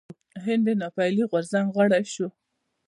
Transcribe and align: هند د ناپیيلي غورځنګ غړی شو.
هند 0.43 0.61
د 0.67 0.69
ناپیيلي 0.81 1.23
غورځنګ 1.31 1.67
غړی 1.77 2.03
شو. 2.13 2.27